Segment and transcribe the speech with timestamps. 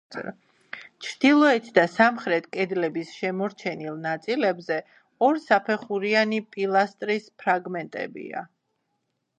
[1.07, 4.79] ჩრდილოეთ და სამხრეთ კედლების შემორჩენილ ნაწილებზე
[5.29, 8.45] ორსაფეხურიანი პილასტრის ფრაგმენტებია.